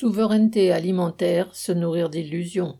[0.00, 2.78] Souveraineté alimentaire, se nourrir d'illusions.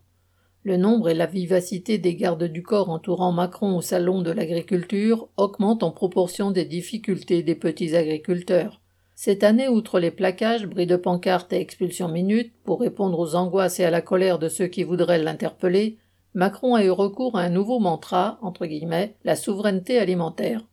[0.63, 5.29] Le nombre et la vivacité des gardes du corps entourant Macron au salon de l'agriculture
[5.37, 8.81] augmentent en proportion des difficultés des petits agriculteurs.
[9.15, 13.81] Cette année, outre les plaquages, bris de pancartes et expulsions minutes, pour répondre aux angoisses
[13.81, 15.99] et à la colère de ceux qui voudraient l'interpeller,
[16.33, 20.65] Macron a eu recours à un nouveau mantra, entre guillemets, la souveraineté alimentaire.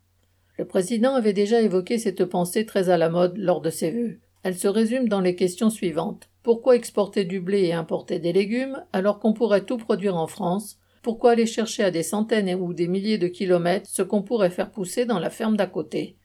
[0.58, 4.20] Le président avait déjà évoqué cette pensée très à la mode lors de ses vœux.
[4.44, 6.30] Elle se résume dans les questions suivantes.
[6.48, 10.80] Pourquoi exporter du blé et importer des légumes alors qu'on pourrait tout produire en France?
[11.04, 14.72] Pourquoi aller chercher à des centaines ou des milliers de kilomètres ce qu'on pourrait faire
[14.72, 16.16] pousser dans la ferme d'à côté?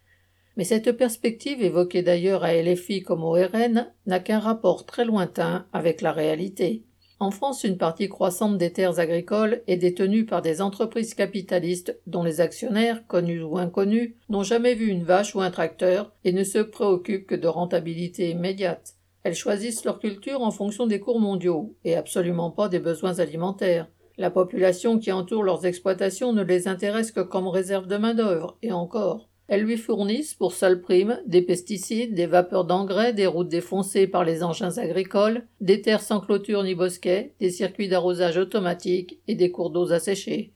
[0.56, 5.66] Mais cette perspective, évoquée d'ailleurs à LFI comme au RN, n'a qu'un rapport très lointain
[5.72, 6.84] avec la réalité.
[7.18, 12.22] En France, une partie croissante des terres agricoles est détenue par des entreprises capitalistes dont
[12.22, 16.44] les actionnaires, connus ou inconnus, n'ont jamais vu une vache ou un tracteur et ne
[16.44, 18.94] se préoccupent que de rentabilité immédiate.
[19.24, 23.88] Elles choisissent leur culture en fonction des cours mondiaux et absolument pas des besoins alimentaires.
[24.18, 28.72] La population qui entoure leurs exploitations ne les intéresse que comme réserve de main-d'œuvre, et
[28.72, 29.28] encore.
[29.48, 34.24] Elles lui fournissent, pour seule prime, des pesticides, des vapeurs d'engrais, des routes défoncées par
[34.24, 39.50] les engins agricoles, des terres sans clôture ni bosquets, des circuits d'arrosage automatiques et des
[39.50, 40.52] cours d'eau asséchés.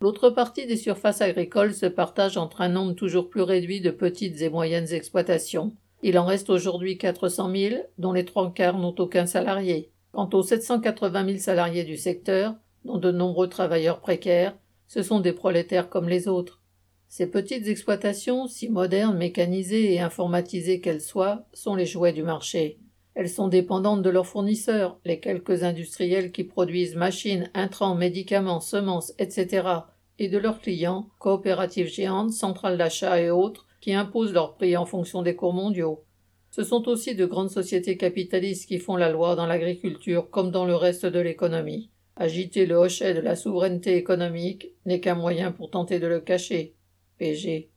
[0.00, 4.40] L'autre partie des surfaces agricoles se partage entre un nombre toujours plus réduit de petites
[4.42, 5.72] et moyennes exploitations.
[6.02, 9.90] Il en reste aujourd'hui 400 000, dont les trois quarts n'ont aucun salarié.
[10.12, 15.32] Quant aux 780 000 salariés du secteur, dont de nombreux travailleurs précaires, ce sont des
[15.32, 16.62] prolétaires comme les autres.
[17.08, 22.78] Ces petites exploitations, si modernes, mécanisées et informatisées qu'elles soient, sont les jouets du marché.
[23.14, 29.14] Elles sont dépendantes de leurs fournisseurs, les quelques industriels qui produisent machines, intrants, médicaments, semences,
[29.18, 29.68] etc.,
[30.18, 34.86] et de leurs clients, coopératives géantes, centrales d'achat et autres, qui imposent leurs prix en
[34.86, 36.04] fonction des cours mondiaux.
[36.50, 40.64] Ce sont aussi de grandes sociétés capitalistes qui font la loi dans l'agriculture comme dans
[40.64, 41.90] le reste de l'économie.
[42.16, 46.74] Agiter le hochet de la souveraineté économique n'est qu'un moyen pour tenter de le cacher.
[47.18, 47.70] PG